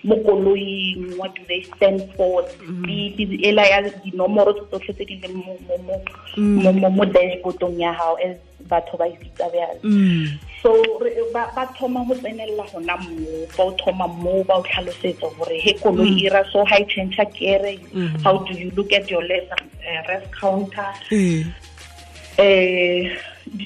mo 0.04 0.16
koloing 0.28 1.16
what 1.18 1.34
do 1.36 1.42
they 1.48 1.64
stand 1.76 2.04
for 2.16 2.44
di 2.86 3.40
ela 3.44 3.64
ya 3.64 3.82
dinomoro 4.04 4.52
tse 4.54 4.66
tsotlhe 4.70 4.94
tse 4.94 5.06
di 5.08 5.16
leng 5.24 5.40
mo 6.94 7.04
dashboardong 7.06 7.80
ya 7.80 7.94
hao 7.94 8.16
as 8.20 8.36
batho 8.68 8.98
ba 9.00 9.08
bjale 9.08 9.80
mm. 9.84 10.28
So 10.62 10.72
ba 11.34 11.68
thoma 11.80 12.04
go 12.08 12.16
tsenelela 12.16 12.64
gona 12.72 12.96
moo 13.00 13.48
ba 13.58 13.64
o 13.64 13.72
thoma 13.80 14.08
moo 14.08 14.44
ba 14.44 14.60
o 14.60 14.64
tlhalosetsa 14.64 15.28
gore 15.40 15.60
he 15.60 15.74
koloi 15.80 16.20
ira 16.24 16.44
so 16.52 16.64
change 16.88 17.16
kere 17.34 17.80
how 18.24 18.38
do 18.44 18.54
you 18.54 18.72
look 18.76 18.92
at 18.94 19.10
your 19.10 19.24
less 19.24 19.44
uh, 19.52 20.02
rest 20.08 20.28
counter? 20.32 20.92
Eh 21.12 21.44
eh 22.38 23.12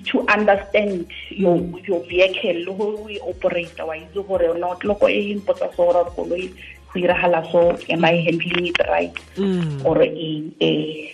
to 0.06 0.26
understand 0.28 1.06
your 1.30 1.58
your 1.88 2.02
vehicle 2.08 2.66
le 2.66 2.72
go 2.74 3.08
e 3.10 3.20
operate 3.22 3.82
wa 3.82 3.96
itse 3.96 4.22
gore 4.28 4.54
not 4.60 4.80
tloko 4.80 5.10
e 5.10 5.32
impotsa 5.32 5.70
so 5.76 5.86
gore 5.86 6.04
koloi 6.16 6.50
go 6.94 7.00
iragala 7.00 7.44
so 7.52 7.78
am 7.90 8.06
i 8.06 8.16
handling 8.26 8.68
it 8.68 8.80
right? 8.90 9.16
Mm. 9.38 9.86
Or 9.86 10.02
e 10.02 10.52
eh 10.60 11.14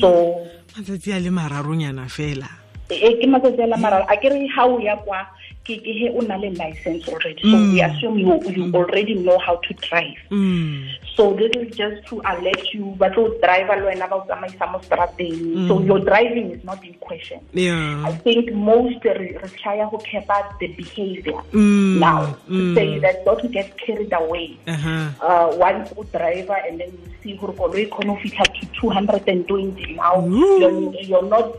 so 0.00 0.40
matsatsi 0.76 1.12
a 1.12 1.20
le 1.20 1.30
mararonyana 1.30 2.08
fela. 2.08 2.48
E 2.90 3.16
ke 3.20 3.26
matsatsi 3.26 3.62
a 3.62 3.66
le 3.66 3.76
mararo. 3.76 4.04
A 4.08 4.16
kere 4.16 4.48
ga 4.48 4.64
o 4.64 4.78
ya 4.78 4.96
kwa 4.96 5.26
ke 5.64 6.10
o 6.14 6.20
na 6.20 6.36
le 6.36 6.50
license 6.50 7.08
already. 7.08 7.42
So 7.42 7.56
we 7.72 7.80
assume 7.82 8.18
you, 8.18 8.40
you 8.50 8.74
already 8.74 9.14
know 9.14 9.38
how 9.38 9.56
to 9.56 9.74
drive. 9.74 10.16
Mm. 10.30 10.88
So 11.16 11.34
this 11.34 11.50
is 11.54 11.76
just 11.76 12.06
to 12.08 12.20
alert 12.24 12.72
you 12.72 12.96
ba 12.98 13.10
tlo 13.10 13.28
driver 13.40 13.76
le 13.76 13.92
wena 13.92 14.08
ba 14.08 14.16
o 14.16 14.24
tsamaisa 14.24 14.70
mo 14.72 14.78
strateng 14.80 15.68
so 15.68 15.80
your 15.80 16.00
driving 16.00 16.52
is 16.52 16.64
not 16.64 16.82
in 16.84 16.94
question. 16.94 17.40
I 17.54 18.12
think 18.24 18.52
most 18.52 19.04
re 19.04 19.36
try 19.60 19.84
go 19.90 19.98
keep 19.98 20.26
the 20.60 20.68
behavior. 20.80 21.40
Mm, 21.52 21.98
now 21.98 22.24
to 22.48 22.52
mm. 22.52 22.74
say 22.74 22.98
that 22.98 23.24
don't 23.24 23.50
get 23.52 23.76
carried 23.76 24.12
away. 24.12 24.56
Uh-huh. 24.66 25.10
Uh, 25.20 25.56
one 25.56 25.84
good 25.94 26.10
driver 26.12 26.56
and 26.56 26.80
then 26.80 26.88
you 26.88 27.10
see 27.22 27.36
gore 27.36 27.52
koloi 27.52 27.88
kgone 27.88 28.16
go 28.16 28.20
fitlha 28.24 28.46
to 28.56 28.66
220 28.80 29.94
now 29.94 30.24
you're, 30.26 30.94
you're 31.04 31.28
not 31.28 31.52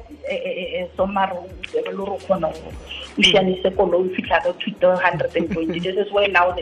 sommarole 0.95 1.49
lo 1.91 2.17
this 5.81 5.97
is 5.97 6.11
where 6.11 6.27
now 6.27 6.53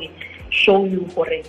show 0.49 0.85
you 0.85 1.05
gore 1.15 1.43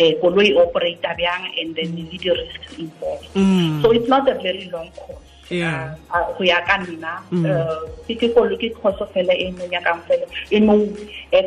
um 0.00 0.14
koloi 0.22 0.54
operator 0.56 1.14
bjang 1.18 1.44
and 1.60 1.74
then 1.76 1.90
le 1.96 2.02
di-risks 2.10 2.78
involved 2.78 3.28
mm. 3.34 3.82
so 3.82 3.90
it's 3.90 4.08
not 4.08 4.28
a 4.28 4.34
very 4.34 4.70
long 4.70 4.90
course. 4.92 5.28
Go 5.48 6.44
ya 6.44 6.60
ka 6.60 6.76
nna 6.84 7.24
ke 8.04 8.14
ke 8.20 8.28
ke 8.60 8.68
khoso 8.76 9.08
fela 9.08 9.32
e 9.32 9.50
no 9.50 9.64
ya 9.72 9.80
fela 10.04 10.26
e 10.52 10.60
e 10.60 11.40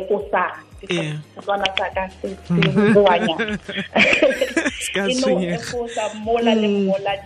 le 6.58 7.22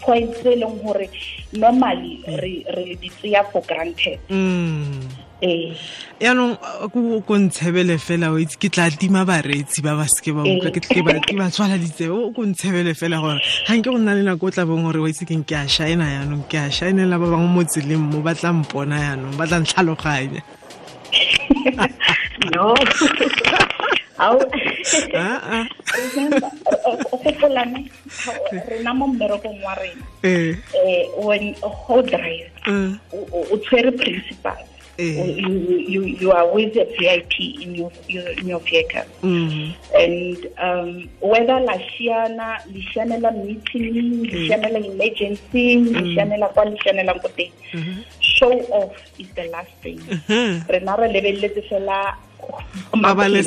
points 0.00 0.40
tse 0.40 0.56
leng 0.56 0.82
gore 0.82 1.08
normally 1.52 2.22
re 2.26 2.64
re 2.76 2.94
di 3.00 3.10
tseya 3.10 3.44
for 3.52 3.62
granted. 3.62 4.18
Mm. 4.28 5.08
Eh 5.42 5.72
yaanong 6.20 6.60
uh, 6.60 7.20
ko 7.24 7.34
ntshebele 7.40 7.96
fela 7.96 8.28
o 8.28 8.36
itse 8.36 8.60
ke 8.60 8.68
tla 8.68 8.92
tima 8.92 9.24
bareetsi 9.24 9.80
ba 9.80 9.96
ba 9.96 10.04
seke 10.04 10.36
ba 10.36 10.44
utlwa 10.44 10.68
ke 10.68 11.32
ba 11.32 11.48
tswala 11.48 11.80
ditsebe 11.80 12.12
o 12.12 12.28
ko 12.28 12.44
ntshebele 12.44 12.92
fela 12.92 13.24
gore 13.24 13.40
ga 13.40 13.72
nke 13.72 13.88
go 13.88 13.96
nna 13.96 14.20
le 14.20 14.22
nako 14.28 14.46
o 14.46 14.50
tla 14.52 14.68
bong 14.68 14.84
gore 14.84 15.00
wa 15.00 15.08
itse 15.08 15.24
keng 15.24 15.48
ke 15.48 15.56
a 15.56 15.64
shina 15.64 16.12
yaanong 16.12 16.44
ke 16.44 16.60
a 16.60 16.68
shinela 16.68 17.16
ba 17.16 17.32
bangwe 17.32 17.48
mo 17.48 17.64
tseleng 17.64 18.04
mo 18.04 18.20
ba 18.20 18.36
tla 18.36 18.52
mpona 18.52 19.00
yaanong 19.00 19.36
ba 19.40 19.48
tla 19.48 19.64
ntlhaloganya. 19.64 20.44
No. 22.50 22.72
Remember 24.20 26.50
dumelane 27.64 27.90
rena 28.68 28.94
mo 28.94 29.06
mmerekong 29.06 29.62
wa 29.64 29.74
rena. 29.74 30.04
Um 30.22 31.54
go 31.86 32.02
drive 32.02 32.50
o 33.32 33.56
tshwere 33.56 33.90
principal. 33.92 34.56
Ee. 34.98 35.40
You, 35.88 36.02
you, 36.04 36.30
are 36.30 36.52
with 36.52 36.76
a 36.76 36.84
VIP 36.98 37.62
in 37.62 37.74
your, 37.74 37.90
your, 38.06 38.28
in 38.28 38.46
your 38.46 38.60
vehicle. 38.60 39.04
Mm. 39.22 39.74
And 39.96 40.46
um, 40.58 41.08
whether 41.20 41.58
la 41.60 41.72
shiana, 41.72 42.60
lishanela 42.68 43.32
meeting, 43.32 44.26
lishanela 44.26 44.78
mm. 44.78 44.92
emergency, 44.92 45.76
lishanela 45.76 46.48
mm. 46.48 46.54
kwa 46.54 46.64
lishanela 46.64 47.14
kote, 47.14 47.52
mm-hmm. 47.72 48.02
show 48.20 48.52
off 48.52 48.92
is 49.18 49.28
the 49.34 49.48
last 49.48 49.72
thing. 49.82 49.98
Mm-hmm. 49.98 50.70
Renare 50.70 51.08
lebelete 51.08 51.62
fela 51.62 52.16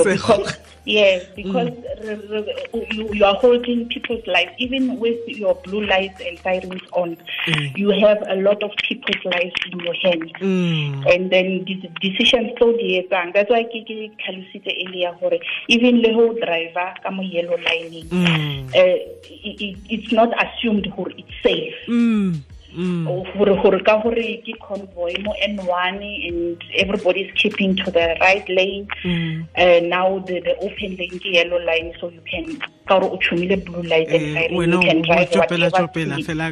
because- 0.04 0.58
yes 0.86 1.24
because 1.36 1.70
re- 2.04 2.28
re- 2.30 2.88
you, 2.92 3.14
you 3.14 3.24
are 3.24 3.36
holding 3.36 3.88
people's 3.88 4.26
lives 4.28 4.52
even 4.58 5.00
with 5.00 5.18
your 5.28 5.56
blue 5.64 5.86
lights 5.86 6.20
and 6.20 6.38
sirens 6.40 6.82
on 6.92 7.16
Mm. 7.48 7.78
you 7.78 7.90
have 7.90 8.24
a 8.28 8.36
lot 8.36 8.64
of 8.64 8.72
people's 8.88 9.24
lives 9.26 9.52
in 9.70 9.80
your 9.80 9.94
hands. 9.96 10.32
Mm. 10.40 11.14
And 11.14 11.30
then 11.30 11.66
the 11.66 11.76
decisions 12.00 12.54
di 12.80 13.04
etsang 13.04 13.34
that's 13.34 13.50
why 13.50 13.64
ke 13.64 13.84
tlhalositse 13.84 14.72
earlier 14.86 15.12
even 15.68 16.02
the 16.02 16.14
whole 16.14 16.34
driver 16.40 16.94
mo 17.12 17.22
yellow 17.22 17.58
lining 17.68 18.08
mm. 18.08 18.68
uh, 18.72 18.98
it, 19.28 19.78
it's 19.90 20.12
not 20.12 20.32
assumed 20.40 20.88
it's 21.18 21.36
safe. 21.44 21.76
Mm 21.88 22.14
mm 22.32 22.53
gore 23.38 23.54
gore 23.62 23.80
ka 23.84 24.02
gore 24.02 24.42
ke 24.46 24.54
convoy 24.68 25.14
mo 25.24 25.34
N1 25.48 26.02
and 26.28 26.58
everybody 26.76 27.22
is 27.22 27.32
keeping 27.36 27.76
to 27.76 27.92
the 27.92 28.16
right 28.22 28.48
lane. 28.50 28.88
Mm. 29.04 29.48
Uh, 29.58 29.80
now 29.88 30.20
the, 30.20 30.40
the 30.42 30.56
open 30.58 30.96
lane 30.98 31.20
ke 31.20 31.26
yellow 31.38 31.60
line 31.60 31.94
so 32.00 32.10
you 32.10 32.22
can 32.30 32.58
ka 32.88 33.00
gore 33.00 33.12
o 33.12 33.18
tshumile 33.18 33.64
blue 33.66 33.84
light 33.84 34.10
and 34.10 34.24
Eh, 34.24 34.48
siren 34.50 34.72
you 34.72 34.80
can 34.80 35.02
drive 35.02 35.30
whatever 35.32 35.88
speed. 35.88 36.08
fela 36.26 36.50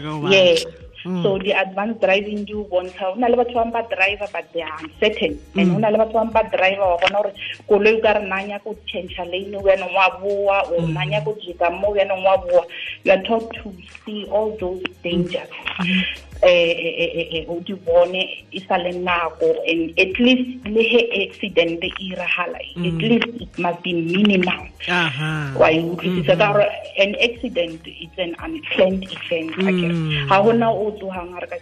Mm. 1.03 1.23
so 1.23 1.37
the 1.39 1.51
advanced 1.51 1.99
driving 2.01 2.45
di 2.45 2.53
o 2.53 2.63
bontsha 2.63 3.09
o 3.11 3.15
na 3.15 3.27
le 3.27 3.37
batho 3.37 3.57
bangwe 3.57 3.73
ba 3.73 3.81
driver 3.89 4.27
but 4.31 4.45
they 4.53 4.61
are 4.61 4.77
uncertain. 4.83 5.39
And 5.55 5.75
o 5.75 5.77
na 5.79 5.89
le 5.89 5.97
batho 5.97 6.13
bangwe 6.13 6.33
ba 6.33 6.43
driver 6.55 6.87
wa 6.93 6.97
bona 7.01 7.21
gore 7.23 7.33
koloi 7.69 7.97
o 7.97 8.01
ka 8.01 8.13
re 8.17 8.23
nanya 8.29 8.61
ko 8.63 8.75
change 8.85 9.17
lane 9.17 9.55
o 9.55 9.61
yanong 9.65 9.95
wa 9.97 10.09
boa 10.21 10.57
o 10.69 10.85
nanya 10.85 11.23
ko 11.25 11.33
jeka 11.41 11.71
mo 11.73 11.89
o 11.89 11.95
yanong 11.97 12.23
wa 12.23 12.37
boa. 12.37 12.65
You 13.03 13.13
are 13.13 13.23
taught 13.23 13.49
to 13.63 13.73
see 14.05 14.25
all 14.29 14.55
those 14.57 14.83
dangers. 15.03 15.49
Eh 15.79 16.30
eh, 16.41 16.73
eh, 16.73 17.27
eh, 17.37 17.45
o 17.47 17.59
di 17.61 17.73
bone 17.73 18.21
e 18.49 18.59
sa 18.67 18.77
le 18.77 18.91
nako 18.91 19.49
and 19.67 19.93
at 19.99 20.13
least 20.19 20.65
le 20.65 20.81
he 20.81 21.01
accident 21.25 21.83
e 21.83 21.89
iragala 21.99 22.57
at 22.57 23.01
least 23.01 23.27
it 23.41 23.53
must 23.59 23.81
be 23.83 23.93
minimal 23.93 24.65
aha. 24.89 25.53
Wa 25.55 25.69
utlwisisa 25.69 26.33
ka 26.37 26.53
gore 26.53 26.65
an 26.97 27.15
accident 27.21 27.81
it's 27.85 28.17
an 28.17 28.35
unplanned 28.41 29.03
event 29.05 29.53
Mm. 29.61 30.27
ga 30.29 30.37
gona 30.41 30.67
o 30.71 30.91
tsogang 30.97 31.33
a 31.35 31.39
re 31.41 31.47
ka 31.47 31.57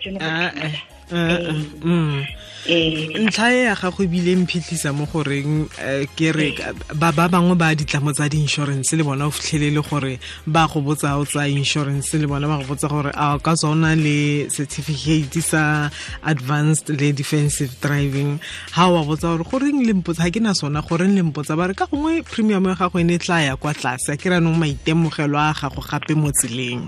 ntlha 3.19 3.47
e 3.53 3.63
ya 3.63 3.75
gago 3.75 4.03
ebile 4.03 4.35
mphitlhisa 4.35 4.93
mo 4.93 5.05
goreng 5.09 5.65
eh, 5.81 6.05
ke 6.15 6.29
re 6.31 6.53
ba 6.93 7.09
ba 7.11 7.25
bangwe 7.25 7.55
ba 7.57 7.73
ditlamo 7.73 8.13
tsa 8.13 8.29
di-insurance 8.29 8.93
le 8.93 9.03
bona 9.03 9.25
o 9.25 9.31
fitlhelele 9.31 9.81
gore 9.81 10.19
ba 10.45 10.67
go 10.67 10.81
botsa 10.81 11.17
o 11.17 11.25
tsa 11.25 11.47
insurance 11.47 12.13
le 12.13 12.27
bona 12.27 12.45
ba 12.47 12.61
go 12.61 12.69
botsa 12.75 12.87
gore 12.91 13.09
a 13.15 13.39
ka 13.39 13.55
tswa 13.55 13.71
o 13.71 13.75
na 13.75 13.95
le 13.95 14.45
certificate 14.53 15.41
sa 15.41 15.89
advanced 16.21 16.89
le 16.93 17.09
defensive 17.13 17.73
driving. 17.81 18.37
Ha 18.77 18.91
wa 18.91 19.01
botsa 19.01 19.33
gore 19.33 19.49
goreng 19.49 19.81
le 19.87 19.93
mpotsa 19.97 20.29
ga 20.29 20.31
ke 20.35 20.39
na 20.43 20.53
sona 20.53 20.85
goreng 20.85 21.15
le 21.15 21.23
mpotsa 21.25 21.57
ba 21.57 21.71
re 21.71 21.73
ka 21.73 21.89
gongwe 21.89 22.21
premium 22.21 22.69
ya 22.69 22.75
gago 22.75 22.99
e 22.99 23.03
ne 23.03 23.15
e 23.15 23.23
tla 23.23 23.41
ya 23.41 23.55
kwa 23.57 23.73
tlase 23.73 24.13
a 24.13 24.17
ke 24.19 24.29
ranong 24.29 24.59
maitemogelo 24.59 25.41
a 25.41 25.57
gago 25.57 25.81
gape 25.81 26.13
mo 26.13 26.29
tseleng. 26.29 26.85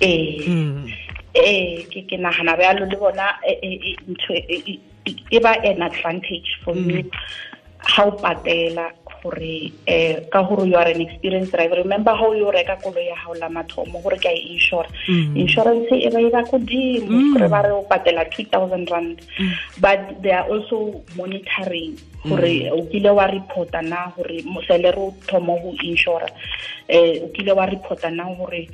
Eh 0.00 0.42
Mm. 0.48 0.88
Eh 1.34 1.86
ke 1.90 2.06
ke 2.08 2.16
nagana 2.18 2.56
bjalo 2.56 2.86
le 2.90 2.96
bona 2.96 3.26
ntho 4.08 4.34
e- 4.34 4.44
e- 4.48 4.80
e- 5.06 5.24
e 5.30 5.38
ba 5.40 5.52
an 5.62 5.82
advantage 5.82 6.58
for 6.64 6.74
me 6.74 7.04
ha 7.78 8.04
o 8.04 8.12
patela 8.20 8.92
gore 9.22 9.72
eh 9.86 10.28
ka 10.32 10.42
gore 10.42 10.66
you 10.66 10.76
are 10.76 10.88
an 10.88 11.00
experienced 11.00 11.52
driver. 11.52 11.76
Remember 11.76 12.14
how 12.14 12.32
you 12.32 12.50
reka 12.50 12.76
kolo 12.82 13.00
ya 13.00 13.14
hao 13.16 13.34
la 13.34 13.48
mathomo 13.48 14.02
gore 14.02 14.18
ke 14.18 14.26
a 14.26 14.32
e 14.32 14.52
insure. 14.54 14.86
Insurance 15.36 15.92
e 15.92 16.08
ba 16.10 16.20
e 16.20 16.30
ba 16.30 16.42
kodimo 16.44 17.32
gore 17.32 17.48
ba 17.48 17.62
re 17.62 17.72
o 17.72 17.82
patela 17.88 18.24
2000 18.24 18.90
rand. 18.90 19.20
But 19.80 20.22
they 20.22 20.32
are 20.32 20.48
also 20.48 21.00
monitoring 21.16 21.96
gore 22.24 22.68
o 22.72 22.84
kile 22.92 23.10
wa 23.14 23.26
reporta 23.26 23.82
na 23.82 24.10
gore 24.16 24.42
mosele 24.44 24.92
re 24.92 25.00
o 25.00 25.14
thoma 25.26 25.56
go 25.60 25.72
insure 25.82 26.28
eh 26.88 27.20
o 27.24 27.28
kile 27.32 27.52
wa 27.56 27.66
reporta 27.66 28.10
na 28.10 28.24
gore 28.34 28.68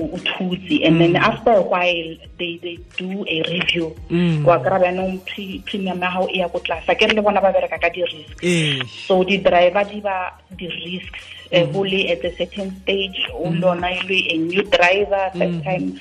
o 0.00 0.50
and 0.86 1.00
then 1.00 1.16
after 1.16 1.52
a 1.52 1.62
while 1.62 2.10
they 2.38 2.58
they 2.62 2.78
do 2.96 3.24
a 3.28 3.42
review. 3.52 3.94
Mm. 4.08 4.44
wa 4.44 4.58
kry-a 4.58 5.18
premium 5.64 6.00
ya 6.00 6.10
gago 6.10 6.28
e 6.32 6.38
ya 6.38 6.48
ko 6.48 6.58
tlase 6.58 6.88
a 6.88 6.94
ke 6.94 7.06
re 7.08 7.14
le 7.14 7.22
bona 7.22 7.40
ba 7.40 7.52
bereka 7.52 7.78
ka 7.80 7.88
di-risk. 7.88 8.42
Eh 8.42 8.80
so 8.86 9.22
di-driver 9.24 9.84
di 9.84 10.00
ba 10.00 10.32
di-risks 10.56 11.20
uh, 11.52 11.64
go 11.72 11.82
le 11.84 12.08
at 12.08 12.24
a 12.24 12.30
certain 12.36 12.70
stage 12.82 13.20
o 13.32 13.50
lona 13.50 13.90
e 13.90 14.00
le 14.08 14.18
a 14.32 14.36
new 14.38 14.64
driver 14.76 15.30
first 15.36 15.60
time 15.64 16.00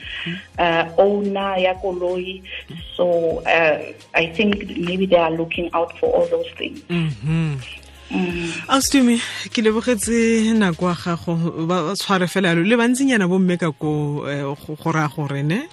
uh, 0.58 0.84
owner 0.98 1.58
ya 1.60 1.74
koloi. 1.82 2.42
So 2.96 3.40
uh, 3.46 3.78
i 4.16 4.26
think 4.32 4.68
maybe 4.78 5.06
they 5.06 5.20
are 5.20 5.32
looking 5.32 5.70
out 5.74 5.98
for 6.00 6.10
all 6.16 6.28
those 6.28 6.50
things. 6.58 6.80
Mhm 6.90 7.80
Mm. 8.10 8.66
a 8.68 8.82
stume 8.82 9.22
ke 9.54 9.62
lebogetse 9.62 10.50
nako 10.58 10.86
wa 10.86 10.96
gago 10.96 11.36
ba 11.70 11.94
tshware 11.94 12.28
fela 12.28 12.48
yalo. 12.50 12.64
Le 12.66 12.76
bantsinyana 12.76 13.28
bomme 13.30 13.58
ka 13.58 13.72
ko 13.72 14.26
eh, 14.26 14.42
go 14.66 14.92
raya 14.92 15.08
gore 15.14 15.44
ne? 15.44 15.68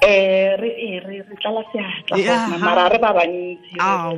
Eh, 0.00 0.56
eh, 0.56 1.00
re 1.04 1.22
tlala 1.42 1.62
seatlamara 1.68 2.88
re 2.88 2.98
ba 2.98 3.12
bantsire 3.12 3.80
ah, 3.80 4.12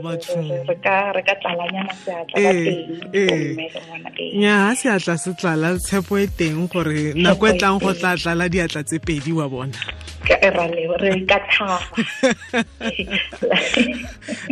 ka 1.26 1.34
tlalanyana 1.40 1.94
seatlanyaa 2.04 4.74
seatla 4.76 5.16
se 5.18 5.34
tlala 5.34 5.78
tshepo 5.80 6.18
e 6.18 6.26
teng 6.38 6.68
gore 6.70 7.14
nako 7.16 7.46
e 7.48 7.52
tlang 7.58 7.80
go 7.80 7.92
tla 7.94 8.14
tlala 8.14 8.48
diatla 8.48 8.82
tse 8.84 8.98
pedi 9.00 9.32
wa 9.32 9.48
bona. 9.48 9.78
Re 10.24 11.24
ka 11.26 11.38
tlhaga 11.48 11.80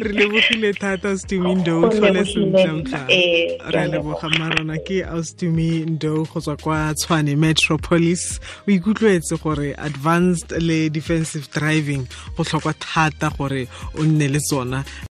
re 0.03 0.13
lebogile 0.13 0.73
thata 0.73 1.19
stumi 1.19 1.55
ndo 1.55 1.81
Go 1.81 1.89
tlhole 1.89 2.13
lebogile. 2.13 2.35
sentle 2.35 2.73
nna. 2.73 3.05
Eh, 3.09 3.59
ke 3.59 3.71
re 3.71 3.87
leboga 3.89 4.29
marona 4.39 4.79
ke 4.79 5.05
austumi 5.05 5.81
ndo 5.87 6.25
go 6.25 6.41
tswa 6.41 6.57
kwa 6.57 6.95
tshwane 6.95 7.37
metropolis. 7.37 8.41
O 8.69 8.71
ikutlwetse 8.71 9.37
gore 9.43 9.75
advanced 9.79 10.53
le 10.63 10.89
defensive 10.91 11.49
driving 11.53 12.07
go 12.37 12.45
tlhokwa 12.45 12.75
thata 12.79 13.31
gore 13.39 13.69
o 13.99 14.03
nne 14.05 14.29
le 14.29 14.39
tsona 14.41 14.85